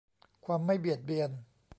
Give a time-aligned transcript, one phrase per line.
[0.45, 1.29] ความไม่เบียดเบียน